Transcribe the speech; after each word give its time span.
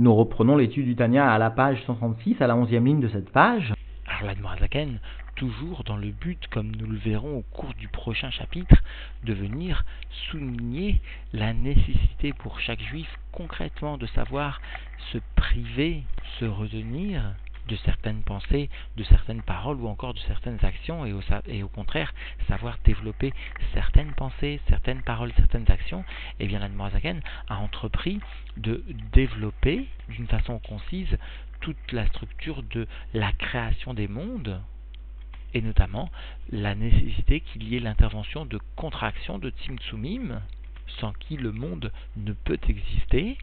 Nous 0.00 0.14
reprenons 0.14 0.56
l'étude 0.56 0.86
du 0.86 0.96
Tania 0.96 1.30
à 1.30 1.36
la 1.36 1.50
page 1.50 1.76
136, 1.84 2.40
à 2.40 2.46
la 2.46 2.54
11e 2.54 2.86
ligne 2.86 3.00
de 3.00 3.08
cette 3.08 3.30
page. 3.32 3.74
Alors 4.06 4.22
l'Admorazaken, 4.22 4.98
toujours 5.36 5.84
dans 5.84 5.98
le 5.98 6.08
but, 6.08 6.40
comme 6.48 6.74
nous 6.74 6.86
le 6.86 6.96
verrons 6.96 7.36
au 7.36 7.42
cours 7.42 7.74
du 7.74 7.86
prochain 7.88 8.30
chapitre, 8.30 8.82
de 9.24 9.34
venir 9.34 9.84
souligner 10.30 11.02
la 11.34 11.52
nécessité 11.52 12.32
pour 12.32 12.60
chaque 12.60 12.80
juif 12.80 13.14
concrètement 13.30 13.98
de 13.98 14.06
savoir 14.06 14.62
se 15.12 15.18
priver, 15.36 16.02
se 16.38 16.46
retenir 16.46 17.34
de 17.70 17.76
certaines 17.76 18.22
pensées, 18.22 18.68
de 18.96 19.04
certaines 19.04 19.42
paroles 19.42 19.76
ou 19.76 19.86
encore 19.86 20.12
de 20.12 20.18
certaines 20.20 20.58
actions 20.64 21.06
et 21.06 21.62
au, 21.62 21.68
contraire 21.68 22.12
savoir 22.48 22.78
développer 22.84 23.32
certaines 23.72 24.12
pensées, 24.12 24.60
certaines 24.68 25.02
paroles, 25.02 25.32
certaines 25.36 25.70
actions, 25.70 26.00
et 26.40 26.44
eh 26.44 26.46
bien 26.48 26.58
l'Admorazaken 26.58 27.20
a 27.48 27.56
entrepris 27.58 28.18
de 28.56 28.84
développer 29.12 29.86
d'une 30.08 30.26
façon 30.26 30.58
concise 30.58 31.16
toute 31.60 31.92
la 31.92 32.06
structure 32.08 32.64
de 32.64 32.88
la 33.14 33.32
création 33.32 33.94
des 33.94 34.08
mondes 34.08 34.60
et 35.54 35.62
notamment 35.62 36.10
la 36.50 36.74
nécessité 36.74 37.40
qu'il 37.40 37.64
y 37.68 37.76
ait 37.76 37.80
l'intervention 37.80 38.46
de 38.46 38.58
contraction 38.74 39.38
de 39.38 39.50
Tzimtzumim 39.50 40.40
sans 40.98 41.12
qui 41.12 41.36
le 41.36 41.52
monde 41.52 41.92
ne 42.16 42.32
peut 42.32 42.58
exister, 42.68 43.38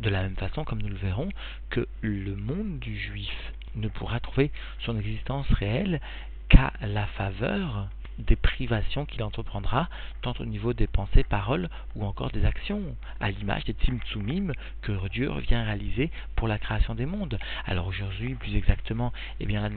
de 0.00 0.10
la 0.10 0.22
même 0.22 0.36
façon 0.36 0.64
comme 0.64 0.82
nous 0.82 0.88
le 0.88 0.96
verrons 0.96 1.30
que 1.70 1.86
le 2.02 2.36
monde 2.36 2.78
du 2.78 2.98
juif 2.98 3.52
ne 3.74 3.88
pourra 3.88 4.20
trouver 4.20 4.50
son 4.80 4.98
existence 4.98 5.48
réelle 5.50 6.00
qu'à 6.48 6.72
la 6.82 7.06
faveur 7.06 7.88
des 8.26 8.36
privations 8.36 9.06
qu'il 9.06 9.22
entreprendra, 9.22 9.88
tant 10.22 10.34
au 10.40 10.44
niveau 10.44 10.72
des 10.72 10.86
pensées, 10.86 11.24
paroles 11.24 11.68
ou 11.96 12.04
encore 12.04 12.30
des 12.30 12.44
actions, 12.44 12.82
à 13.20 13.30
l'image 13.30 13.64
des 13.64 13.72
Tzimtzumim 13.72 14.52
que 14.82 15.08
Dieu 15.08 15.30
vient 15.40 15.64
réaliser 15.64 16.10
pour 16.36 16.48
la 16.48 16.58
création 16.58 16.94
des 16.94 17.06
mondes. 17.06 17.38
Alors 17.66 17.86
aujourd'hui, 17.86 18.34
plus 18.34 18.54
exactement, 18.56 19.12
eh 19.40 19.46
bien, 19.46 19.68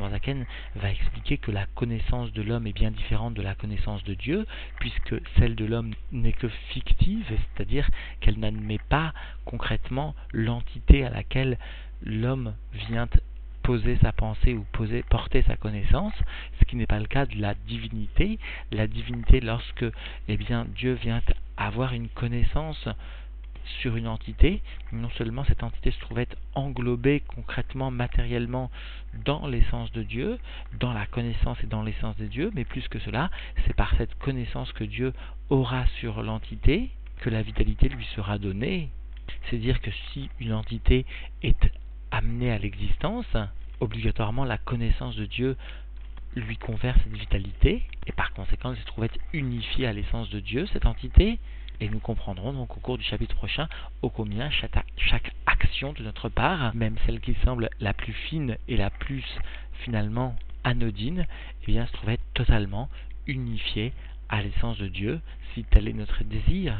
va 0.75 0.91
expliquer 0.91 1.37
que 1.37 1.51
la 1.51 1.65
connaissance 1.67 2.33
de 2.33 2.41
l'homme 2.41 2.67
est 2.67 2.73
bien 2.73 2.91
différente 2.91 3.33
de 3.33 3.41
la 3.41 3.55
connaissance 3.55 4.03
de 4.03 4.13
Dieu, 4.13 4.45
puisque 4.79 5.15
celle 5.37 5.55
de 5.55 5.65
l'homme 5.65 5.93
n'est 6.11 6.33
que 6.33 6.49
fictive, 6.69 7.25
c'est-à-dire 7.29 7.89
qu'elle 8.19 8.39
n'admet 8.39 8.79
pas 8.89 9.13
concrètement 9.45 10.15
l'entité 10.31 11.05
à 11.05 11.09
laquelle 11.09 11.57
l'homme 12.03 12.53
vient 12.73 13.07
poser 13.63 13.97
sa 14.01 14.11
pensée 14.11 14.53
ou 14.53 14.65
poser, 14.73 15.03
porter 15.03 15.41
sa 15.43 15.55
connaissance, 15.55 16.13
ce 16.59 16.65
qui 16.65 16.75
n'est 16.75 16.85
pas 16.85 16.99
le 16.99 17.07
cas 17.07 17.25
de 17.25 17.39
la 17.39 17.55
divinité. 17.55 18.37
La 18.71 18.87
divinité, 18.87 19.39
lorsque 19.39 19.85
eh 20.27 20.37
bien, 20.37 20.65
Dieu 20.75 20.93
vient 20.93 21.21
avoir 21.57 21.93
une 21.93 22.09
connaissance 22.09 22.87
sur 23.79 23.95
une 23.95 24.07
entité, 24.07 24.61
non 24.91 25.09
seulement 25.11 25.45
cette 25.45 25.63
entité 25.63 25.91
se 25.91 25.99
trouve 26.01 26.19
être 26.19 26.35
englobée 26.53 27.23
concrètement, 27.27 27.91
matériellement 27.91 28.69
dans 29.25 29.47
l'essence 29.47 29.91
de 29.93 30.03
Dieu, 30.03 30.37
dans 30.79 30.91
la 30.91 31.05
connaissance 31.05 31.57
et 31.63 31.67
dans 31.67 31.81
l'essence 31.81 32.17
de 32.17 32.25
Dieu, 32.25 32.51
mais 32.53 32.65
plus 32.65 32.87
que 32.89 32.99
cela, 32.99 33.31
c'est 33.65 33.75
par 33.75 33.95
cette 33.97 34.15
connaissance 34.15 34.71
que 34.73 34.83
Dieu 34.83 35.13
aura 35.49 35.85
sur 35.99 36.23
l'entité 36.23 36.89
que 37.21 37.29
la 37.29 37.41
vitalité 37.41 37.87
lui 37.87 38.05
sera 38.15 38.37
donnée. 38.37 38.89
C'est 39.49 39.57
dire 39.57 39.79
que 39.81 39.91
si 40.11 40.29
une 40.41 40.53
entité 40.53 41.05
est 41.41 41.71
amené 42.13 42.51
à 42.51 42.59
l'existence, 42.59 43.25
obligatoirement 43.79 44.45
la 44.45 44.59
connaissance 44.59 45.15
de 45.15 45.25
Dieu 45.25 45.57
lui 46.35 46.57
confère 46.57 46.95
cette 47.03 47.17
vitalité, 47.17 47.83
et 48.07 48.11
par 48.11 48.33
conséquent 48.33 48.71
elle 48.71 48.77
se 48.77 48.85
trouve 48.85 49.03
être 49.03 49.19
unifiée 49.33 49.87
à 49.87 49.93
l'essence 49.93 50.29
de 50.29 50.39
Dieu, 50.39 50.67
cette 50.67 50.85
entité, 50.85 51.39
et 51.79 51.89
nous 51.89 51.99
comprendrons 51.99 52.53
donc 52.53 52.77
au 52.77 52.79
cours 52.79 52.97
du 52.97 53.03
chapitre 53.03 53.35
prochain 53.35 53.67
au 54.03 54.09
combien 54.09 54.49
chaque, 54.51 55.33
action 55.47 55.93
de 55.93 56.03
notre 56.03 56.29
part, 56.29 56.73
même 56.75 56.95
celle 57.05 57.19
qui 57.19 57.35
semble 57.43 57.69
la 57.79 57.93
plus 57.93 58.13
fine 58.13 58.57
et 58.67 58.77
la 58.77 58.89
plus 58.89 59.23
finalement 59.83 60.35
anodine, 60.63 61.25
eh 61.63 61.65
bien 61.65 61.85
se 61.87 61.93
trouve 61.93 62.09
être 62.09 62.23
totalement 62.33 62.89
unifiée 63.27 63.91
à 64.29 64.41
l'essence 64.41 64.77
de 64.77 64.87
Dieu, 64.87 65.19
si 65.53 65.63
tel 65.63 65.87
est 65.87 65.93
notre 65.93 66.23
désir. 66.23 66.75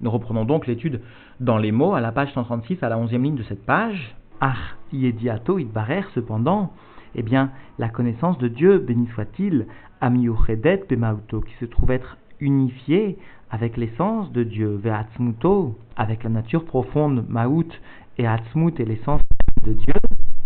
Nous 0.00 0.10
reprenons 0.10 0.44
donc 0.44 0.66
l'étude 0.66 1.00
dans 1.40 1.58
les 1.58 1.72
mots 1.72 1.94
à 1.94 2.00
la 2.00 2.12
page 2.12 2.32
136 2.32 2.82
à 2.82 2.88
la 2.88 2.96
11e 2.96 3.22
ligne 3.22 3.36
de 3.36 3.42
cette 3.44 3.64
page. 3.64 4.14
Ah, 4.40 4.56
yediato 4.92 5.58
itbarer 5.58 6.04
cependant, 6.14 6.72
eh 7.14 7.22
bien, 7.22 7.50
la 7.78 7.88
connaissance 7.88 8.38
de 8.38 8.48
Dieu, 8.48 8.78
béni 8.78 9.08
soit-il, 9.14 9.66
amiuchedet 10.00 10.84
bemauto, 10.88 11.40
qui 11.40 11.54
se 11.54 11.64
trouve 11.64 11.90
être 11.90 12.18
unifiée 12.40 13.18
avec 13.50 13.76
l'essence 13.76 14.30
de 14.32 14.44
Dieu, 14.44 14.78
ve'atzmuto, 14.82 15.76
avec 15.96 16.22
la 16.22 16.30
nature 16.30 16.64
profonde, 16.64 17.24
maout, 17.28 17.68
et 18.18 18.26
atzmut 18.26 18.78
et 18.78 18.84
l'essence 18.84 19.22
de 19.64 19.72
Dieu, 19.72 19.94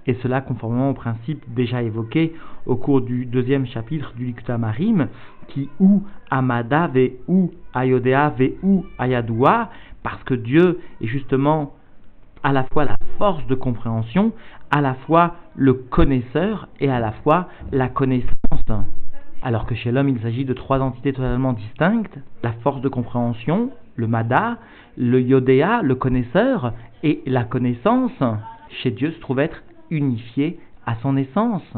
et 0.06 0.14
cela 0.22 0.40
conformément 0.40 0.90
au 0.90 0.94
principe 0.94 1.42
déjà 1.54 1.82
évoqué 1.82 2.32
au 2.66 2.76
cours 2.76 3.02
du 3.02 3.26
deuxième 3.26 3.66
chapitre 3.66 4.12
du 4.14 4.24
Likta 4.24 4.58
Marim, 4.58 5.08
qui 5.48 5.68
ou 5.80 6.02
Amada 6.30 6.88
ve 6.88 7.12
ou 7.28 7.52
Ayodea 7.74 8.30
ve 8.30 8.54
ou 8.62 8.84
Ayadua, 8.98 9.70
parce 10.02 10.22
que 10.24 10.34
Dieu 10.34 10.80
est 11.00 11.06
justement 11.06 11.74
à 12.42 12.52
la 12.52 12.64
fois 12.64 12.84
la 12.84 12.96
force 13.18 13.46
de 13.46 13.54
compréhension, 13.54 14.32
à 14.70 14.80
la 14.80 14.94
fois 14.94 15.36
le 15.54 15.74
connaisseur 15.74 16.68
et 16.80 16.90
à 16.90 17.00
la 17.00 17.12
fois 17.12 17.48
la 17.70 17.88
connaissance. 17.88 18.32
Alors 19.42 19.66
que 19.66 19.74
chez 19.74 19.90
l'homme, 19.90 20.08
il 20.08 20.20
s'agit 20.20 20.44
de 20.44 20.54
trois 20.54 20.80
entités 20.80 21.12
totalement 21.12 21.52
distinctes, 21.52 22.18
la 22.42 22.52
force 22.62 22.80
de 22.80 22.88
compréhension, 22.88 23.70
le 23.96 24.06
mada, 24.06 24.58
le 24.96 25.20
yodéa, 25.20 25.82
le 25.82 25.94
connaisseur, 25.94 26.72
et 27.02 27.22
la 27.26 27.44
connaissance, 27.44 28.22
chez 28.82 28.90
Dieu, 28.92 29.10
se 29.10 29.20
trouve 29.20 29.40
être 29.40 29.62
unifié 29.90 30.60
à 30.86 30.94
son 31.02 31.16
essence. 31.16 31.76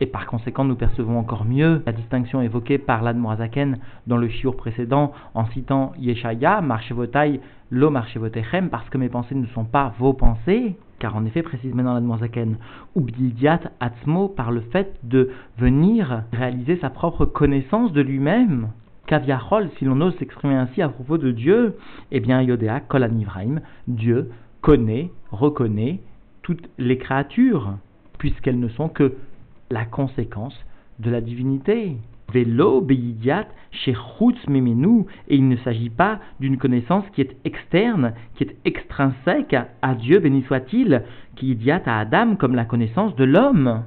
Et 0.00 0.06
par 0.06 0.26
conséquent, 0.26 0.64
nous 0.64 0.76
percevons 0.76 1.18
encore 1.18 1.44
mieux 1.44 1.82
la 1.84 1.92
distinction 1.92 2.40
évoquée 2.40 2.78
par 2.78 3.02
l'Admorazaken 3.02 3.78
dans 4.06 4.16
le 4.16 4.28
shiur 4.28 4.56
précédent 4.56 5.12
en 5.34 5.46
citant 5.46 5.92
Yeshaya, 5.98 6.60
Marchevotai, 6.60 7.40
Lo 7.70 7.90
Marchevotechem, 7.90 8.70
parce 8.70 8.88
que 8.90 8.98
mes 8.98 9.08
pensées 9.08 9.34
ne 9.34 9.46
sont 9.46 9.64
pas 9.64 9.92
vos 9.98 10.12
pensées, 10.12 10.76
car 11.00 11.16
en 11.16 11.24
effet, 11.24 11.42
précisément 11.42 11.82
dans 11.82 11.94
l'Admorazaken, 11.94 12.56
ou 12.94 13.00
Bidiat 13.00 13.60
Atzmo, 13.80 14.28
par 14.28 14.52
le 14.52 14.60
fait 14.60 14.94
de 15.02 15.30
venir 15.58 16.22
réaliser 16.32 16.78
sa 16.80 16.90
propre 16.90 17.24
connaissance 17.24 17.92
de 17.92 18.00
lui-même. 18.00 18.68
Kaviachol, 19.06 19.70
si 19.78 19.84
l'on 19.84 20.00
ose 20.00 20.16
s'exprimer 20.18 20.54
ainsi 20.54 20.82
à 20.82 20.88
propos 20.88 21.18
de 21.18 21.32
Dieu, 21.32 21.76
eh 22.12 22.20
bien, 22.20 22.42
Yodea 22.42 22.80
Kolanivraim, 22.80 23.60
Dieu 23.88 24.30
connaît, 24.60 25.10
reconnaît 25.30 26.00
toutes 26.42 26.68
les 26.78 26.98
créatures, 26.98 27.74
puisqu'elles 28.18 28.60
ne 28.60 28.68
sont 28.68 28.88
que 28.88 29.14
la 29.70 29.84
conséquence 29.84 30.58
de 30.98 31.10
la 31.10 31.20
divinité. 31.20 31.96
Velo 32.32 32.82
beidiat 32.82 33.48
memenu, 34.48 35.06
et 35.28 35.36
il 35.36 35.48
ne 35.48 35.56
s'agit 35.56 35.90
pas 35.90 36.20
d'une 36.40 36.58
connaissance 36.58 37.04
qui 37.14 37.22
est 37.22 37.36
externe, 37.44 38.12
qui 38.34 38.44
est 38.44 38.56
extrinsèque 38.64 39.56
à 39.80 39.94
Dieu, 39.94 40.18
béni 40.18 40.42
soit-il, 40.42 41.02
qui 41.36 41.52
idiat 41.52 41.82
à 41.86 42.00
Adam 42.00 42.36
comme 42.36 42.54
la 42.54 42.64
connaissance 42.64 43.14
de 43.16 43.24
l'homme. 43.24 43.84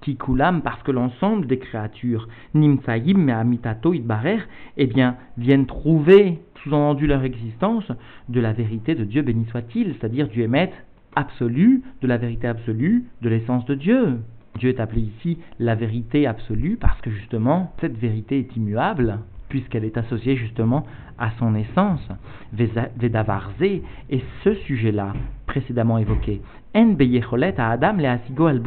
Qui 0.00 0.16
coulam 0.16 0.62
parce 0.62 0.82
que 0.82 0.92
l'ensemble 0.92 1.46
des 1.46 1.58
créatures, 1.58 2.28
nimsaïm 2.54 3.18
mais 3.18 3.32
amitato 3.32 3.94
idbarer, 3.94 4.38
eh 4.76 4.86
bien, 4.86 5.16
viennent 5.36 5.66
trouver, 5.66 6.40
sous-entendu 6.62 7.06
leur 7.06 7.22
existence, 7.22 7.90
de 8.28 8.40
la 8.40 8.52
vérité 8.52 8.94
de 8.94 9.04
Dieu, 9.04 9.22
béni 9.22 9.46
soit-il, 9.46 9.94
c'est-à-dire 9.94 10.28
du 10.28 10.42
émet 10.42 10.72
absolu, 11.14 11.82
de 12.02 12.06
la 12.06 12.18
vérité 12.18 12.46
absolue, 12.46 13.04
de 13.22 13.28
l'essence 13.28 13.64
de 13.64 13.74
Dieu. 13.74 14.18
Dieu 14.56 14.70
est 14.70 14.80
appelé 14.80 15.02
ici 15.02 15.38
la 15.58 15.74
vérité 15.74 16.26
absolue 16.26 16.76
parce 16.80 17.00
que 17.00 17.10
justement 17.10 17.72
cette 17.80 17.96
vérité 17.96 18.38
est 18.38 18.56
immuable 18.56 19.18
puisqu'elle 19.48 19.84
est 19.84 19.96
associée 19.96 20.36
justement 20.36 20.86
à 21.18 21.30
son 21.38 21.54
essence. 21.54 22.06
Vedavarze 22.52 23.62
et 23.62 24.22
ce 24.42 24.54
sujet-là 24.54 25.12
précédemment 25.46 25.98
évoqué. 25.98 26.42
En 26.74 26.92
beyecholet 26.92 27.58
à 27.58 27.70
Adam 27.70 27.94
le 27.94 28.06
asigo 28.06 28.46
al 28.46 28.60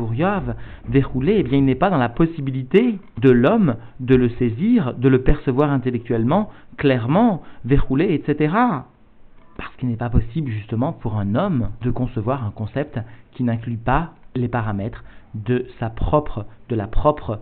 verroulé, 0.88 1.36
eh 1.38 1.44
bien 1.44 1.59
il 1.59 1.65
n'est 1.65 1.75
pas 1.75 1.89
dans 1.89 1.97
la 1.97 2.09
possibilité 2.09 2.97
de 3.21 3.30
l'homme 3.30 3.75
de 4.00 4.15
le 4.15 4.30
saisir, 4.30 4.95
de 4.95 5.09
le 5.09 5.21
percevoir 5.21 5.71
intellectuellement, 5.71 6.50
clairement, 6.77 7.44
verroulé, 7.65 8.13
etc. 8.13 8.56
Parce 9.57 9.75
qu'il 9.77 9.89
n'est 9.89 9.97
pas 9.97 10.09
possible 10.09 10.50
justement 10.50 10.94
pour 10.94 11.18
un 11.18 11.35
homme 11.35 11.69
de 11.81 11.92
concevoir 11.92 12.44
un 12.44 12.51
concept 12.51 13.00
qui 13.33 13.44
n'inclut 13.44 13.77
pas 13.77 14.13
les 14.35 14.47
paramètres 14.47 15.03
de 15.35 15.65
sa 15.79 15.89
propre, 15.89 16.45
de 16.69 16.75
la 16.75 16.87
propre 16.87 17.39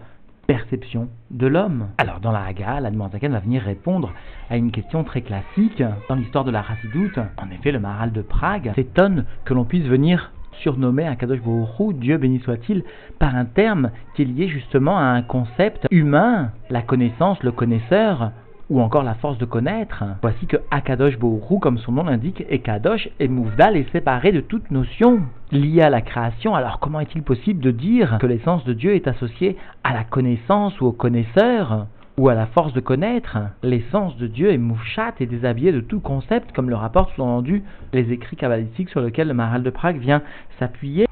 perception 0.48 1.10
de 1.30 1.46
l'homme. 1.46 1.90
Alors 1.98 2.20
dans 2.20 2.32
la 2.32 2.44
Haga, 2.44 2.80
la 2.80 2.92
Zaken 3.12 3.34
va 3.34 3.40
venir 3.40 3.62
répondre 3.62 4.14
à 4.50 4.58
une 4.58 4.72
question 4.72 5.04
très 5.04 5.22
classique 5.22 5.84
dans 6.10 6.16
l'histoire 6.16 6.46
de 6.46 6.52
la 6.52 6.62
Racidoute. 6.62 7.20
En 7.38 7.52
effet, 7.52 7.72
le 7.72 7.80
Maral 7.80 8.12
de 8.14 8.22
Prague 8.22 8.72
s'étonne 8.76 9.26
que 9.44 9.54
l'on 9.54 9.66
puisse 9.66 9.86
venir 9.86 10.32
surnommer 10.62 11.06
un 11.06 11.16
Kadosh 11.16 11.42
Baruch 11.42 11.98
Dieu 11.98 12.18
béni 12.18 12.40
soit-il, 12.40 12.84
par 13.20 13.36
un 13.36 13.46
terme 13.46 13.92
qui 14.16 14.24
est 14.24 14.26
lié 14.26 14.48
justement 14.48 14.98
à 14.98 15.04
un 15.04 15.22
concept 15.22 15.86
humain, 15.92 16.52
la 16.70 16.82
connaissance, 16.82 17.44
le 17.44 17.52
connaisseur, 17.52 18.32
ou 18.70 18.82
encore 18.82 19.04
la 19.04 19.16
force 19.16 19.38
de 19.38 19.46
connaître. 19.46 20.04
Voici 20.22 20.46
que 20.46 20.58
Akadosh 20.72 21.18
Bohru, 21.18 21.60
comme 21.60 21.78
son 21.78 21.94
nom 21.94 22.04
l'indique, 22.04 22.44
est 22.50 22.60
Kadosh 22.60 23.10
et 23.20 23.28
Mouvdal 23.28 23.78
est 23.78 23.92
séparé 23.92 24.32
de 24.32 24.42
toute 24.42 24.72
notion 24.72 25.22
liée 25.52 25.82
à 25.82 25.90
la 25.90 26.02
création. 26.02 26.56
Alors 26.56 26.80
comment 26.80 27.00
est-il 27.00 27.24
possible 27.24 27.62
de 27.62 27.72
dire 27.72 28.18
que 28.20 28.28
l'essence 28.28 28.64
de 28.66 28.74
Dieu 28.74 28.96
est 28.96 29.08
associée 29.08 29.58
à 29.84 29.94
la 29.94 30.04
connaissance 30.04 30.80
ou 30.82 30.86
au 30.86 30.92
connaisseur 30.92 31.88
ou 32.18 32.30
à 32.30 32.34
la 32.34 32.48
force 32.48 32.74
de 32.74 32.80
connaître, 32.80 33.38
l'essence 33.62 34.18
de 34.18 34.26
Dieu 34.26 34.52
est 34.52 34.58
mouchat 34.58 35.14
et 35.20 35.28
déshabillée 35.28 35.72
de 35.72 35.82
tout 35.82 36.00
concept, 36.00 36.52
comme 36.52 36.70
le 36.70 36.76
rapportent 36.76 37.14
sous-entendu 37.14 37.64
les 37.94 38.12
écrits 38.12 38.36
kabbalistiques 38.36 38.90
sur 38.90 39.02
lesquels 39.02 39.28
le 39.28 39.36
Maral 39.36 39.62
de 39.62 39.70
Prague 39.70 40.00
vient 40.00 40.24
s'appuyer. 40.58 41.07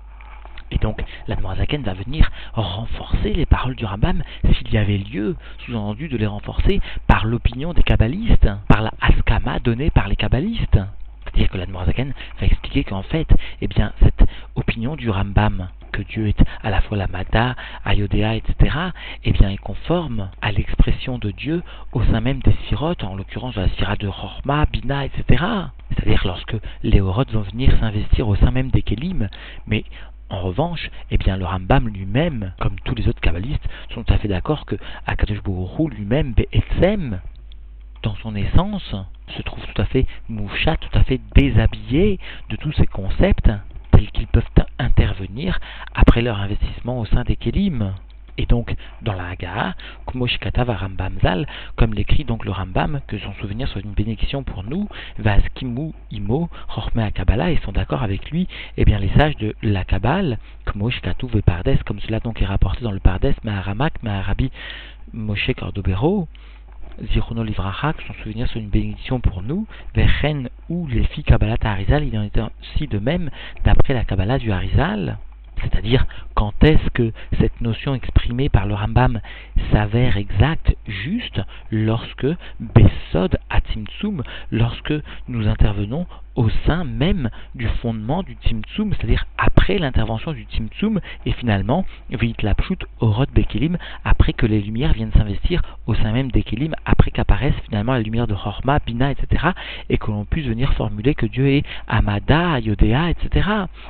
Et 0.72 0.78
donc, 0.78 1.04
la 1.28 1.36
Zaken 1.58 1.84
va 1.84 1.94
venir 1.94 2.30
renforcer 2.54 3.34
les 3.34 3.46
paroles 3.46 3.76
du 3.76 3.86
Rambam 3.86 4.24
s'il 4.54 4.74
y 4.74 4.78
avait 4.78 4.98
lieu, 4.98 5.36
sous-entendu, 5.60 6.08
de 6.08 6.18
les 6.18 6.26
renforcer 6.26 6.82
par 7.08 7.26
l'opinion 7.26 7.74
des 7.74 7.84
kabbalistes, 7.84 8.50
par 8.68 8.82
la 8.82 8.92
askama 9.02 9.60
donnée 9.60 9.90
par 9.90 10.08
les 10.08 10.16
kabbalistes. 10.16 10.80
C'est-à-dire 11.26 11.50
que 11.50 11.58
la 11.58 11.86
Zaken 11.86 12.14
va 12.40 12.46
expliquer 12.46 12.84
qu'en 12.84 13.04
fait, 13.04 13.28
eh 13.62 13.68
bien, 13.68 13.94
cette 14.02 14.24
opinion 14.56 14.96
du 14.96 15.10
Rambam, 15.10 15.70
que 15.92 16.02
Dieu 16.02 16.28
est 16.28 16.44
à 16.62 16.70
la 16.70 16.82
fois 16.82 16.98
la 16.98 17.08
Mada, 17.08 17.56
Ayodéa, 17.86 18.36
etc., 18.36 18.76
eh 19.24 19.32
bien, 19.32 19.50
est 19.50 19.58
conforme 19.58 20.30
à 20.42 20.52
l'expression 20.52 21.18
de 21.18 21.32
Dieu 21.32 21.64
au 21.94 22.04
sein 22.04 22.22
même 22.22 22.40
des 22.40 22.56
sirotes, 22.68 23.04
en 23.04 23.16
l'occurrence 23.16 23.56
la 23.56 23.70
sira 23.70 23.96
de 23.96 24.08
Rorma, 24.08 24.66
Bina, 24.66 25.06
etc. 25.06 25.44
C'est-à-dire 25.90 26.22
lorsque 26.26 26.56
les 26.84 27.00
Horotes 27.00 27.32
vont 27.32 27.42
venir 27.42 27.78
s'investir 27.80 28.28
au 28.28 28.36
sein 28.36 28.52
même 28.52 28.72
des 28.72 28.82
Kélim, 28.82 29.30
mais 29.68 29.86
en 30.30 30.42
revanche, 30.42 30.89
eh 31.12 31.18
bien, 31.18 31.38
le 31.38 31.45
Rambam 31.45 31.88
lui-même, 31.88 32.54
comme 32.60 32.80
tous 32.83 32.95
les 32.95 33.07
autres 33.07 33.22
kabbalistes, 33.22 33.68
sont 33.94 34.04
tout 34.04 34.13
à 34.13 34.18
fait 34.18 34.27
d'accord 34.27 34.66
que 34.66 34.75
Akadosh 35.06 35.44
Baruch 35.44 35.94
lui-même, 35.94 36.33
Be'etzem, 36.33 37.19
dans 38.01 38.16
son 38.16 38.36
essence, 38.36 38.95
se 39.36 39.42
trouve 39.42 39.63
tout 39.66 39.81
à 39.81 39.86
fait 39.86 40.06
moucha, 40.30 40.77
tout 40.77 40.98
à 40.98 41.04
fait 41.04 41.19
déshabillé 41.36 42.19
de 42.50 42.56
tous 42.56 42.72
ces 42.74 42.88
concepts 42.88 43.51
tels 43.92 44.12
qu'ils 44.12 44.27
peuvent 44.27 44.44
intervenir 44.80 45.60
après 45.94 46.22
leur 46.22 46.39
investissement 46.39 47.00
au 47.00 47.06
sein 47.06 47.24
des 47.24 47.36
Kélim. 47.36 47.94
Et 48.38 48.46
donc, 48.46 48.76
dans 49.02 49.14
la 49.14 49.30
Haga, 49.30 49.76
va 50.14 50.76
Rambam 50.76 51.20
Zal, 51.22 51.48
comme 51.76 51.94
l'écrit 51.94 52.24
donc 52.24 52.46
le 52.46 52.52
Rambam, 52.52 53.02
que 53.08 53.18
son 53.18 53.34
souvenir 53.36 53.68
soit 53.68 53.82
une 53.82 53.94
bénédiction 53.94 54.44
pour 54.44 54.64
nous, 54.64 54.90
Vaskimu 55.20 55.94
Imo, 56.12 56.50
Chorme 56.74 57.12
Kabbalah, 57.12 57.52
et 57.52 57.58
sont 57.58 57.72
d'accord 57.72 58.04
avec 58.04 58.32
lui, 58.32 58.44
et 58.44 58.48
eh 58.78 58.86
bien 58.86 59.00
les 59.00 59.10
sages 59.10 59.38
de 59.38 59.56
la 59.62 59.84
Kabbale, 59.84 60.38
Kmoshkatu 60.66 61.28
Pardes, 61.46 61.78
comme 61.86 62.00
cela 62.02 62.20
donc 62.20 62.42
est 62.42 62.46
rapporté 62.46 62.84
dans 62.84 62.92
le 62.92 63.00
Pardes, 63.00 63.34
Maharamak, 63.44 64.02
Maharabi 64.04 64.52
Moshe 65.14 65.54
Cordobero, 65.54 66.28
Zirono 67.12 67.44
Livracha, 67.44 67.94
que 67.94 68.04
son 68.04 68.14
souvenir 68.24 68.48
soit 68.48 68.62
une 68.62 68.70
bénédiction 68.70 69.20
pour 69.20 69.42
nous, 69.42 69.68
Vechen 69.96 70.50
ou 70.70 70.88
les 70.88 71.04
filles 71.06 71.24
Kabbalah 71.24 71.58
Harizal, 71.62 72.04
il 72.06 72.18
en 72.18 72.24
est 72.24 72.38
ainsi 72.38 72.88
de 72.88 73.00
même 73.00 73.30
d'après 73.64 73.94
la 73.94 74.06
Kabbalah 74.06 74.40
du 74.40 74.52
Harizal. 74.52 75.18
C'est-à-dire, 75.66 76.06
quand 76.36 76.54
est-ce 76.64 76.90
que 76.92 77.12
cette 77.40 77.62
notion 77.62 77.96
exprimée 77.96 78.50
par 78.50 78.66
le 78.68 78.76
Rambam 78.76 79.20
s'avère 79.72 80.18
exacte, 80.18 80.76
juste, 80.88 81.42
lorsque 81.72 82.28
Besod 82.60 83.38
Atimtsum, 83.50 84.24
lorsque 84.52 84.94
nous 85.28 85.48
intervenons 85.48 86.06
au 86.36 86.50
sein 86.66 86.84
même 86.84 87.30
du 87.56 87.68
fondement 87.82 88.24
du 88.24 88.38
Tzimtzum, 88.44 88.94
c'est-à-dire 88.94 89.26
après 89.38 89.78
l'intervention 89.78 90.34
du 90.34 90.44
Tzimtzum, 90.44 91.00
et 91.26 91.32
finalement, 91.34 91.86
Vit 92.10 92.36
Lapshut 92.42 92.86
Orot 93.00 93.26
Bekelim, 93.34 93.78
après 94.04 94.34
que 94.34 94.46
les 94.46 94.62
lumières 94.62 94.94
viennent 94.94 95.12
s'investir 95.14 95.62
au 95.88 95.96
sein 95.96 96.12
même 96.12 96.32
des 96.32 96.44
Kelim, 96.44 96.74
après 96.86 97.12
qu'apparaisse 97.12 97.56
finalement 97.66 97.94
la 97.94 98.02
lumière 98.02 98.28
de 98.28 98.36
Chorma, 98.36 98.80
Bina, 98.86 99.12
etc., 99.12 99.48
et 99.90 99.98
que 99.98 100.12
l'on 100.12 100.26
puisse 100.26 100.46
venir 100.46 100.74
formuler 100.74 101.16
que 101.16 101.26
Dieu 101.26 101.48
est 101.48 101.64
Amada, 101.88 102.60
Yodéa, 102.60 103.10
etc. 103.10 103.50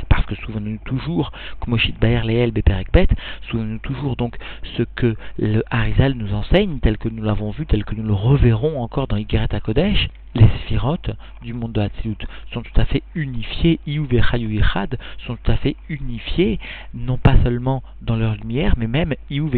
Parce 0.09 0.25
que 0.25 0.35
souvenons-nous 0.35 0.79
toujours, 0.85 1.31
Kmoshit 1.61 1.99
Baer 1.99 2.23
Leel 2.25 2.51
Beperekbet, 2.51 3.07
souvenons-nous 3.49 3.79
toujours 3.79 4.15
donc 4.15 4.37
ce 4.77 4.83
que 4.95 5.15
le 5.37 5.63
Harizal 5.69 6.13
nous 6.13 6.33
enseigne, 6.33 6.79
tel 6.79 6.97
que 6.97 7.09
nous 7.09 7.23
l'avons 7.23 7.51
vu, 7.51 7.65
tel 7.65 7.85
que 7.85 7.95
nous 7.95 8.03
le 8.03 8.13
reverrons 8.13 8.81
encore 8.81 9.07
dans 9.07 9.17
Igeret 9.17 9.47
Kodesh, 9.63 10.09
les 10.35 10.47
sphirotes 10.61 11.11
du 11.41 11.53
monde 11.53 11.71
de 11.71 11.81
Hatzilut 11.81 12.17
sont 12.53 12.61
tout 12.61 12.79
à 12.79 12.85
fait 12.85 13.03
unifiés, 13.15 13.79
Iou 13.87 14.07
sont 15.25 15.35
tout 15.37 15.51
à 15.51 15.57
fait 15.57 15.75
unifiés, 15.89 16.59
non 16.93 17.17
pas 17.17 17.35
seulement 17.43 17.81
dans 18.01 18.15
leur 18.15 18.35
lumière, 18.35 18.75
mais 18.77 18.87
même 18.87 19.15
Iou 19.29 19.49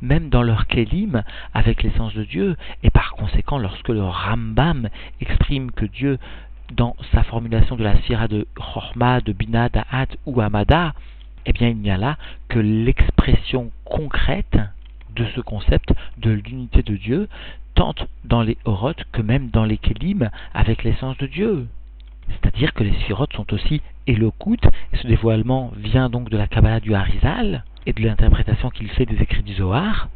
même 0.00 0.28
dans 0.28 0.42
leur 0.42 0.66
Kelim, 0.68 1.22
avec 1.52 1.82
l'essence 1.82 2.14
de 2.14 2.24
Dieu, 2.24 2.56
et 2.82 2.90
par 2.90 3.12
conséquent, 3.12 3.58
lorsque 3.58 3.88
le 3.88 4.04
Rambam 4.04 4.88
exprime 5.20 5.72
que 5.72 5.84
Dieu, 5.84 6.18
dans 6.72 6.96
sa 7.12 7.22
formulation 7.24 7.76
de 7.76 7.84
la 7.84 7.96
sphira 7.98 8.28
de 8.28 8.46
Chorma, 8.56 9.20
de 9.20 9.32
Bina, 9.32 9.68
d'Ahat 9.68 10.08
ou 10.26 10.40
Amada, 10.40 10.94
eh 11.44 11.52
bien 11.52 11.68
il 11.68 11.78
n'y 11.78 11.90
a 11.90 11.96
là 11.96 12.16
que 12.48 12.58
l'expression 12.58 13.70
concrète 13.84 14.58
de 15.16 15.26
ce 15.34 15.40
concept 15.40 15.92
de 16.18 16.30
l'unité 16.30 16.82
de 16.82 16.96
Dieu, 16.96 17.28
tant 17.74 17.94
dans 18.24 18.42
les 18.42 18.56
Oroth 18.64 19.02
que 19.12 19.22
même 19.22 19.50
dans 19.50 19.64
les 19.64 19.78
Kélim 19.78 20.30
avec 20.54 20.84
l'essence 20.84 21.16
de 21.18 21.26
Dieu. 21.26 21.66
C'est-à-dire 22.28 22.72
que 22.74 22.84
les 22.84 22.92
sphirotes 23.00 23.32
sont 23.34 23.52
aussi 23.52 23.82
éloquentes, 24.06 24.66
et 24.92 24.96
ce 24.96 25.06
dévoilement 25.06 25.72
vient 25.76 26.08
donc 26.08 26.30
de 26.30 26.36
la 26.36 26.46
Kabbalah 26.46 26.80
du 26.80 26.94
Harizal 26.94 27.64
et 27.86 27.92
de 27.92 28.02
l'interprétation 28.02 28.70
qu'il 28.70 28.88
fait 28.90 29.06
des 29.06 29.20
écrits 29.22 29.42
du 29.42 29.54
Zohar. 29.54 30.08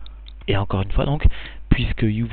Et 0.48 0.56
encore 0.56 0.82
une 0.82 0.90
fois 0.90 1.04
donc, 1.04 1.26
puisque 1.68 2.02
il 2.02 2.26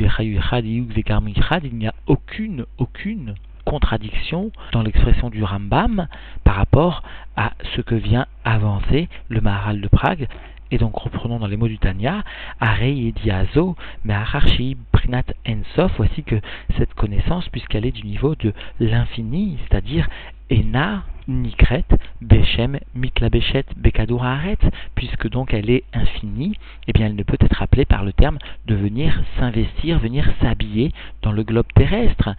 n'y 1.73 1.87
a 1.87 1.93
aucune, 2.07 2.65
aucune 2.77 3.35
contradiction 3.65 4.51
dans 4.71 4.81
l'expression 4.81 5.29
du 5.29 5.43
Rambam 5.43 6.07
par 6.43 6.55
rapport 6.55 7.03
à 7.35 7.51
ce 7.75 7.81
que 7.81 7.95
vient 7.95 8.25
avancer 8.45 9.09
le 9.29 9.41
Maharal 9.41 9.81
de 9.81 9.87
Prague 9.87 10.27
et 10.71 10.77
donc 10.77 10.95
reprenons 10.95 11.39
dans 11.39 11.47
les 11.47 11.57
mots 11.57 11.67
du 11.67 11.77
Tanya, 11.77 12.23
Arei 12.59 13.07
et 13.07 13.11
Diazo, 13.11 13.75
mais 14.03 14.13
Ararchi 14.13 14.77
Prinat 14.91 15.23
Ensof, 15.47 15.91
voici 15.97 16.23
que 16.23 16.35
cette 16.77 16.93
connaissance, 16.93 17.47
puisqu'elle 17.49 17.85
est 17.85 17.91
du 17.91 18.03
niveau 18.03 18.35
de 18.35 18.53
l'infini, 18.79 19.57
c'est-à-dire 19.67 20.07
Ena, 20.49 21.03
Nikret, 21.27 21.83
Bechem, 22.21 22.79
Mitlabechet, 22.95 23.65
Bekadour 23.75 24.25
puisque 24.95 25.29
donc 25.29 25.53
elle 25.53 25.69
est 25.69 25.83
infinie, 25.93 26.57
eh 26.87 26.93
bien 26.93 27.07
elle 27.07 27.15
ne 27.15 27.23
peut 27.23 27.37
être 27.39 27.61
appelée 27.61 27.85
par 27.85 28.05
le 28.05 28.13
terme 28.13 28.37
de 28.65 28.75
venir 28.75 29.21
s'investir, 29.37 29.99
venir 29.99 30.29
s'habiller 30.41 30.93
dans 31.21 31.33
le 31.33 31.43
globe 31.43 31.67
terrestre 31.75 32.29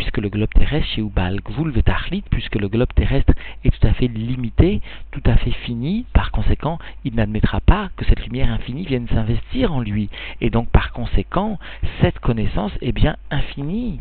puisque 0.00 0.16
le 0.16 0.30
globe 0.30 0.48
terrestre 0.54 0.88
chez 0.94 1.02
Ubal 1.02 1.40
Gvul 1.42 1.72
Vetachlit, 1.72 2.24
puisque 2.30 2.54
le 2.54 2.68
globe 2.68 2.88
terrestre 2.94 3.34
est 3.64 3.70
tout 3.70 3.86
à 3.86 3.92
fait 3.92 4.08
limité, 4.08 4.80
tout 5.10 5.20
à 5.26 5.36
fait 5.36 5.50
fini, 5.50 6.06
par 6.14 6.30
conséquent, 6.30 6.78
il 7.04 7.14
n'admettra 7.14 7.60
pas 7.60 7.90
que 7.98 8.06
cette 8.06 8.24
lumière 8.24 8.50
infinie 8.50 8.86
vienne 8.86 9.06
s'investir 9.08 9.74
en 9.74 9.82
lui. 9.82 10.08
Et 10.40 10.48
donc, 10.48 10.70
par 10.70 10.92
conséquent, 10.92 11.58
cette 12.00 12.18
connaissance 12.18 12.72
est 12.80 12.92
bien 12.92 13.16
infinie 13.30 14.00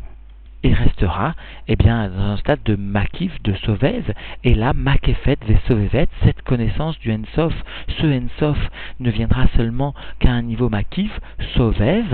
et 0.64 0.74
restera 0.74 1.36
eh 1.68 1.76
bien, 1.76 2.08
dans 2.08 2.32
un 2.32 2.38
stade 2.38 2.64
de 2.64 2.78
makif, 2.78 3.34
de 3.44 3.54
sauvez, 3.66 4.04
et 4.46 4.56
là, 4.56 4.72
makefet 4.74 5.38
ve 5.46 6.06
cette 6.24 6.42
connaissance 6.44 6.98
du 7.00 7.12
ensof, 7.12 7.54
ce 7.98 8.06
ensof 8.06 8.58
ne 9.02 9.12
viendra 9.12 9.48
seulement 9.58 9.94
qu'à 10.20 10.32
un 10.32 10.44
niveau 10.44 10.70
makif, 10.70 11.12
sauvez, 11.56 12.06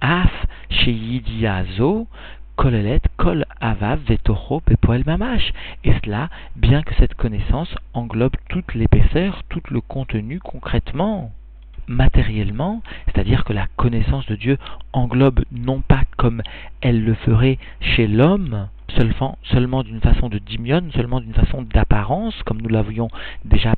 af 0.00 0.32
sheyidiazo, 0.70 2.06
Kolelet, 2.06 2.06
Et 5.84 5.92
cela, 6.04 6.30
bien 6.56 6.82
que 6.82 6.94
cette 6.94 7.14
connaissance 7.14 7.74
englobe 7.92 8.36
toute 8.48 8.74
l'épaisseur, 8.74 9.42
tout 9.48 9.62
le 9.70 9.80
contenu 9.80 10.40
concrètement 10.40 11.32
matériellement, 11.86 12.82
c'est-à-dire 13.06 13.44
que 13.44 13.52
la 13.52 13.66
connaissance 13.76 14.26
de 14.26 14.36
Dieu 14.36 14.58
englobe 14.92 15.44
non 15.52 15.80
pas 15.80 16.02
comme 16.16 16.42
elle 16.80 17.04
le 17.04 17.14
ferait 17.14 17.58
chez 17.80 18.06
l'homme, 18.06 18.68
seulement, 18.88 19.82
d'une 19.82 20.00
façon 20.00 20.28
de 20.28 20.38
dimion, 20.38 20.82
seulement 20.94 21.20
d'une 21.20 21.34
façon 21.34 21.62
d'apparence, 21.62 22.34
comme 22.44 22.60
nous 22.60 22.68
l'avions 22.68 23.08
déjà 23.44 23.74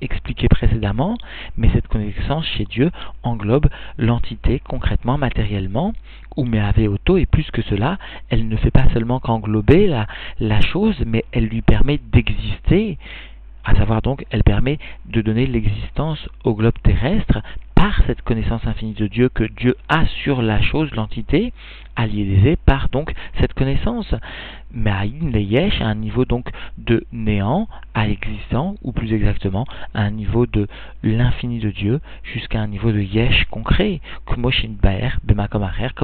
expliqué 0.00 0.48
précédemment, 0.48 1.16
mais 1.56 1.70
cette 1.72 1.88
connaissance 1.88 2.46
chez 2.46 2.64
Dieu 2.64 2.90
englobe 3.22 3.68
l'entité 3.98 4.60
concrètement, 4.60 5.18
matériellement, 5.18 5.92
ou 6.36 6.46
auto, 6.88 7.16
et 7.16 7.26
plus 7.26 7.50
que 7.50 7.62
cela, 7.62 7.98
elle 8.28 8.48
ne 8.48 8.56
fait 8.56 8.70
pas 8.70 8.88
seulement 8.92 9.20
qu'englober 9.20 9.88
la 10.38 10.60
chose, 10.60 10.96
mais 11.06 11.24
elle 11.32 11.46
lui 11.46 11.62
permet 11.62 11.98
d'exister, 12.12 12.98
à 13.64 13.74
savoir 13.74 14.00
donc, 14.02 14.24
elle 14.30 14.42
permet 14.42 14.78
de 15.06 15.20
donner 15.20 15.46
l'existence 15.46 16.28
au 16.44 16.54
globe 16.54 16.78
terrestre 16.82 17.42
par 17.80 18.02
cette 18.06 18.20
connaissance 18.20 18.66
infinie 18.66 18.92
de 18.92 19.06
Dieu 19.06 19.30
que 19.30 19.44
Dieu 19.44 19.74
a 19.88 20.04
sur 20.22 20.42
la 20.42 20.60
chose, 20.60 20.90
l'entité, 20.90 21.54
alliée 21.96 22.56
par 22.66 22.90
donc 22.90 23.14
cette 23.40 23.54
connaissance. 23.54 24.14
Mais 24.70 24.90
à 24.90 25.06
Yesh, 25.06 25.80
à 25.80 25.86
un 25.86 25.94
niveau 25.94 26.26
donc 26.26 26.50
de 26.76 27.06
néant 27.10 27.68
à 27.94 28.06
existant, 28.06 28.74
ou 28.82 28.92
plus 28.92 29.14
exactement, 29.14 29.64
à 29.94 30.02
un 30.02 30.10
niveau 30.10 30.44
de 30.44 30.68
l'infini 31.02 31.58
de 31.58 31.70
Dieu, 31.70 32.00
jusqu'à 32.22 32.60
un 32.60 32.66
niveau 32.66 32.92
de 32.92 33.00
Yesh 33.00 33.46
concret, 33.46 34.02
comme 34.26 34.50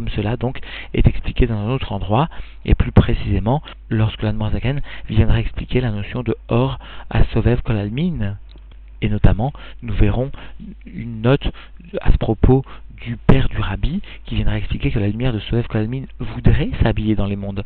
cela 0.09 0.39
donc 0.39 0.61
est 0.95 1.07
expliqué 1.07 1.47
dans 1.47 1.59
un 1.59 1.69
autre 1.69 1.93
endroit, 1.93 2.31
et 2.65 2.75
plus 2.75 2.93
précisément 2.93 3.63
lorsque 3.91 4.23
l'Admorzaken 4.23 4.81
viendra 5.11 5.41
expliquer 5.41 5.83
la 5.83 5.91
notion 5.91 6.23
de 6.23 6.35
Or 6.49 6.79
à 7.11 7.25
Sovev 7.35 7.61
Kolalmin. 7.61 8.39
Et 9.03 9.09
notamment, 9.09 9.53
nous 9.83 9.95
verrons 9.95 10.31
une 10.87 11.23
note 11.23 11.51
à 12.01 12.13
ce 12.13 12.17
propos 12.17 12.65
du 13.03 13.17
père 13.17 13.49
du 13.49 13.61
rabbi 13.61 14.01
qui 14.25 14.37
viendra 14.37 14.57
expliquer 14.57 14.91
que 14.91 14.99
la 14.99 15.09
lumière 15.09 15.33
de 15.33 15.39
Soev 15.39 15.67
Kolalmin 15.69 16.05
voudrait 16.19 16.71
s'habiller 16.83 17.15
dans 17.15 17.27
les 17.27 17.37
mondes 17.37 17.63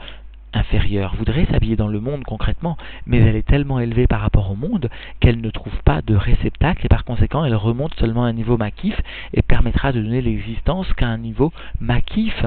inférieurs, 0.52 1.14
voudrait 1.16 1.46
s'habiller 1.46 1.76
dans 1.76 1.88
le 1.88 2.00
monde 2.00 2.24
concrètement, 2.24 2.76
mais 3.06 3.18
elle 3.18 3.36
est 3.36 3.46
tellement 3.46 3.78
élevée 3.78 4.06
par 4.06 4.20
rapport 4.20 4.50
au 4.50 4.56
monde 4.56 4.90
qu'elle 5.20 5.40
ne 5.40 5.50
trouve 5.50 5.76
pas 5.84 6.02
de 6.02 6.14
réceptacle 6.14 6.84
et 6.84 6.88
par 6.88 7.04
conséquent 7.04 7.44
elle 7.44 7.54
remonte 7.54 7.94
seulement 7.94 8.24
à 8.24 8.28
un 8.28 8.32
niveau 8.32 8.56
makif 8.56 9.00
et 9.32 9.42
permettra 9.42 9.92
de 9.92 10.02
donner 10.02 10.20
l'existence 10.20 10.92
qu'à 10.94 11.06
un 11.06 11.18
niveau 11.18 11.52
makif 11.80 12.44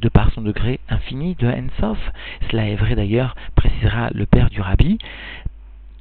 de 0.00 0.08
par 0.08 0.30
son 0.32 0.42
degré 0.42 0.80
infini 0.88 1.34
de 1.36 1.46
Ensof. 1.46 1.98
Cela 2.50 2.68
est 2.68 2.76
vrai 2.76 2.94
d'ailleurs, 2.94 3.34
précisera 3.54 4.10
le 4.12 4.26
père 4.26 4.50
du 4.50 4.60
rabbi, 4.60 4.98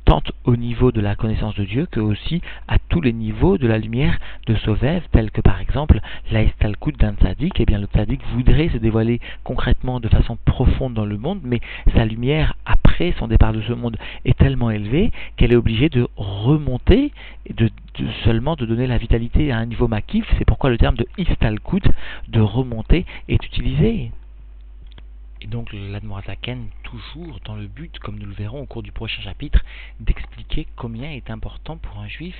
tant 0.05 0.21
au 0.45 0.55
niveau 0.55 0.91
de 0.91 1.01
la 1.01 1.15
connaissance 1.15 1.55
de 1.55 1.63
Dieu 1.63 1.87
que 1.91 1.99
aussi 1.99 2.41
à 2.67 2.77
tous 2.77 3.01
les 3.01 3.13
niveaux 3.13 3.57
de 3.57 3.67
la 3.67 3.77
lumière 3.77 4.19
de 4.47 4.55
Sovev, 4.55 5.01
tels 5.11 5.31
que 5.31 5.41
par 5.41 5.59
exemple 5.59 5.99
l'Aestalkut 6.31 6.93
d'un 6.93 7.13
tzaddik, 7.13 7.59
et 7.59 7.63
eh 7.63 7.65
bien 7.65 7.79
le 7.79 7.87
tzaddik 7.87 8.21
voudrait 8.33 8.69
se 8.69 8.77
dévoiler 8.77 9.19
concrètement 9.43 9.99
de 9.99 10.07
façon 10.07 10.37
profonde 10.45 10.93
dans 10.93 11.05
le 11.05 11.17
monde, 11.17 11.41
mais 11.43 11.59
sa 11.93 12.05
lumière 12.05 12.55
après 12.65 13.13
son 13.19 13.27
départ 13.27 13.53
de 13.53 13.61
ce 13.61 13.73
monde 13.73 13.97
est 14.23 14.37
tellement 14.37 14.71
élevée 14.71 15.11
qu'elle 15.37 15.51
est 15.51 15.57
obligée 15.57 15.89
de 15.89 16.07
remonter, 16.15 17.11
de, 17.53 17.69
de, 17.99 18.07
seulement 18.23 18.55
de 18.55 18.65
donner 18.65 18.87
la 18.87 18.97
vitalité 18.97 19.51
à 19.51 19.57
un 19.57 19.65
niveau 19.65 19.87
makif, 19.87 20.25
c'est 20.37 20.45
pourquoi 20.45 20.69
le 20.69 20.77
terme 20.77 20.95
de 20.95 21.07
Istalkut, 21.17 21.83
de 22.27 22.39
remonter, 22.39 23.05
est 23.27 23.43
utilisé. 23.43 24.11
Et 25.45 25.47
donc 25.47 25.71
l'Admorazaken, 25.73 26.69
toujours 26.81 27.39
dans 27.45 27.53
le 27.55 27.67
but, 27.67 27.99
comme 27.99 28.17
nous 28.17 28.25
le 28.25 28.33
verrons 28.33 28.61
au 28.61 28.65
cours 28.65 28.81
du 28.81 28.91
prochain 28.91 29.21
chapitre, 29.21 29.63
d'expliquer 29.99 30.65
combien 30.75 31.11
est 31.11 31.29
important 31.29 31.77
pour 31.77 31.99
un 31.99 32.07
juif 32.07 32.35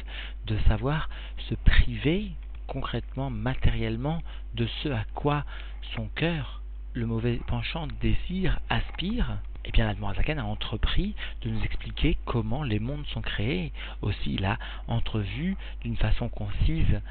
de 0.48 0.58
savoir 0.68 1.08
se 1.48 1.54
priver 1.54 2.32
concrètement, 2.66 3.30
matériellement, 3.30 4.24
de 4.56 4.66
ce 4.82 4.90
à 4.90 5.04
quoi 5.14 5.46
son 5.94 6.08
cœur, 6.16 6.64
le 6.94 7.06
mauvais 7.06 7.40
penchant, 7.46 7.88
désire, 8.02 8.60
aspire, 8.70 9.38
eh 9.66 9.72
bien, 9.72 9.86
l'Admorazaken 9.86 10.40
a 10.40 10.46
entrepris 10.46 11.14
de 11.44 11.52
nous 11.52 11.64
expliquer 11.64 12.18
comment 12.26 12.64
les 12.64 12.80
mondes 12.80 13.06
sont 13.14 13.22
créés. 13.22 13.72
Aussi, 14.02 14.34
il 14.34 14.46
a 14.46 14.58
entrevu 14.88 15.56
d'une 15.82 15.98
façon 15.98 16.28
concise 16.28 17.02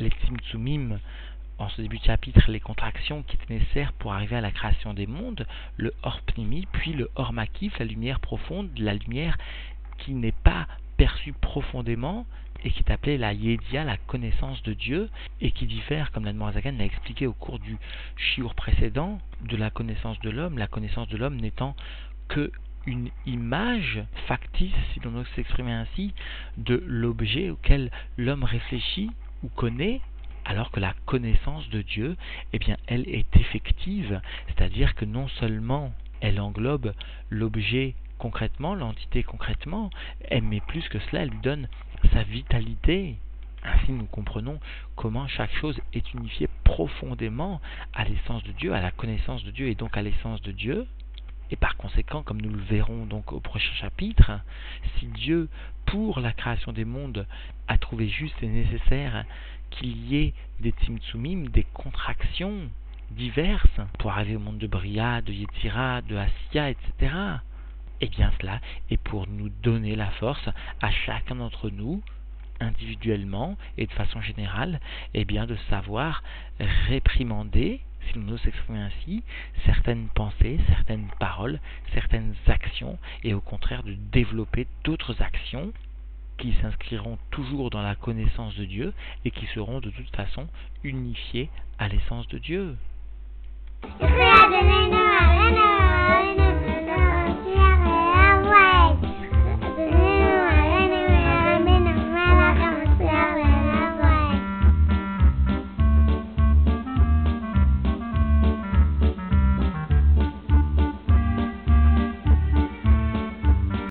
les 0.00 0.08
Tzimtzumim 0.08 0.98
en 1.60 1.68
ce 1.68 1.82
début 1.82 1.98
de 1.98 2.04
chapitre 2.04 2.50
les 2.50 2.60
contractions 2.60 3.22
qui 3.22 3.36
étaient 3.36 3.54
nécessaires 3.54 3.92
pour 3.92 4.12
arriver 4.12 4.36
à 4.36 4.40
la 4.40 4.50
création 4.50 4.94
des 4.94 5.06
mondes, 5.06 5.46
le 5.76 5.92
hors 6.02 6.20
pnimi, 6.22 6.66
puis 6.72 6.92
le 6.92 7.10
hors 7.14 7.32
makif, 7.32 7.78
la 7.78 7.84
lumière 7.84 8.20
profonde, 8.20 8.70
la 8.78 8.94
lumière 8.94 9.36
qui 9.98 10.14
n'est 10.14 10.32
pas 10.32 10.66
perçue 10.96 11.34
profondément 11.34 12.26
et 12.64 12.70
qui 12.70 12.80
est 12.80 12.90
appelée 12.90 13.18
la 13.18 13.32
yedia, 13.32 13.84
la 13.84 13.96
connaissance 13.96 14.62
de 14.62 14.74
Dieu, 14.74 15.08
et 15.40 15.50
qui 15.50 15.66
diffère, 15.66 16.12
comme 16.12 16.24
l'Admorazagan 16.24 16.76
l'a 16.76 16.84
expliqué 16.84 17.26
au 17.26 17.32
cours 17.32 17.58
du 17.58 17.78
shiur 18.16 18.54
précédent, 18.54 19.18
de 19.42 19.56
la 19.56 19.70
connaissance 19.70 20.20
de 20.20 20.30
l'homme, 20.30 20.58
la 20.58 20.66
connaissance 20.66 21.08
de 21.08 21.16
l'homme 21.16 21.36
n'étant 21.36 21.74
que 22.28 22.52
une 22.86 23.10
image 23.26 24.02
factice, 24.26 24.74
si 24.92 25.00
l'on 25.00 25.14
ose 25.16 25.26
s'exprimer 25.36 25.72
ainsi, 25.72 26.14
de 26.56 26.82
l'objet 26.86 27.50
auquel 27.50 27.90
l'homme 28.16 28.44
réfléchit 28.44 29.10
ou 29.42 29.48
connaît, 29.48 30.00
alors 30.50 30.72
que 30.72 30.80
la 30.80 30.94
connaissance 31.06 31.68
de 31.70 31.80
Dieu, 31.80 32.16
eh 32.52 32.58
bien, 32.58 32.76
elle 32.88 33.08
est 33.08 33.36
effective, 33.36 34.20
c'est-à-dire 34.48 34.96
que 34.96 35.04
non 35.04 35.28
seulement 35.28 35.92
elle 36.20 36.40
englobe 36.40 36.92
l'objet 37.30 37.94
concrètement, 38.18 38.74
l'entité 38.74 39.22
concrètement, 39.22 39.90
mais 40.42 40.60
plus 40.66 40.88
que 40.88 40.98
cela, 40.98 41.22
elle 41.22 41.30
lui 41.30 41.38
donne 41.38 41.68
sa 42.12 42.24
vitalité. 42.24 43.14
Ainsi, 43.62 43.92
nous 43.92 44.06
comprenons 44.06 44.58
comment 44.96 45.28
chaque 45.28 45.54
chose 45.54 45.78
est 45.92 46.14
unifiée 46.14 46.48
profondément 46.64 47.60
à 47.94 48.04
l'essence 48.04 48.42
de 48.42 48.50
Dieu, 48.50 48.74
à 48.74 48.80
la 48.80 48.90
connaissance 48.90 49.44
de 49.44 49.52
Dieu 49.52 49.68
et 49.68 49.76
donc 49.76 49.96
à 49.96 50.02
l'essence 50.02 50.42
de 50.42 50.50
Dieu. 50.50 50.84
Et 51.50 51.56
par 51.56 51.76
conséquent, 51.76 52.22
comme 52.22 52.40
nous 52.40 52.50
le 52.50 52.62
verrons 52.62 53.06
donc 53.06 53.32
au 53.32 53.40
prochain 53.40 53.72
chapitre, 53.74 54.32
si 54.98 55.06
Dieu, 55.06 55.48
pour 55.86 56.20
la 56.20 56.32
création 56.32 56.72
des 56.72 56.84
mondes, 56.84 57.26
a 57.66 57.78
trouvé 57.78 58.08
juste 58.08 58.40
et 58.42 58.48
nécessaire 58.48 59.24
qu'il 59.70 59.96
y 60.06 60.16
ait 60.16 60.34
des 60.60 60.70
tzimtzumim, 60.70 61.48
des 61.48 61.64
contractions 61.74 62.70
diverses 63.10 63.80
pour 63.98 64.12
arriver 64.12 64.36
au 64.36 64.40
monde 64.40 64.58
de 64.58 64.66
Bria, 64.66 65.20
de 65.22 65.32
Yetzira, 65.32 66.02
de 66.02 66.16
Asya, 66.16 66.70
etc. 66.70 67.14
Et 68.02 68.06
eh 68.06 68.08
bien 68.08 68.32
cela 68.40 68.60
est 68.88 68.96
pour 68.96 69.28
nous 69.28 69.50
donner 69.62 69.94
la 69.94 70.10
force 70.12 70.48
à 70.80 70.90
chacun 70.90 71.34
d'entre 71.34 71.68
nous, 71.68 72.02
individuellement 72.58 73.58
et 73.76 73.86
de 73.86 73.92
façon 73.92 74.22
générale, 74.22 74.80
eh 75.12 75.24
bien 75.24 75.46
de 75.46 75.56
savoir 75.68 76.22
réprimander, 76.88 77.80
si 78.06 78.18
nous 78.18 78.24
nous 78.24 78.48
exprimons 78.48 78.80
ainsi, 78.80 79.22
certaines 79.64 80.08
pensées, 80.08 80.58
certaines 80.68 81.08
paroles, 81.18 81.60
certaines 81.92 82.34
actions, 82.46 82.98
et 83.24 83.34
au 83.34 83.40
contraire 83.40 83.82
de 83.82 83.94
développer 84.12 84.66
d'autres 84.84 85.20
actions 85.22 85.72
qui 86.38 86.54
s'inscriront 86.62 87.18
toujours 87.30 87.70
dans 87.70 87.82
la 87.82 87.94
connaissance 87.94 88.56
de 88.56 88.64
Dieu 88.64 88.94
et 89.24 89.30
qui 89.30 89.46
seront 89.54 89.80
de 89.80 89.90
toute 89.90 90.14
façon 90.16 90.48
unifiés 90.82 91.50
à 91.78 91.88
l'essence 91.88 92.26
de 92.28 92.38
Dieu. 92.38 92.76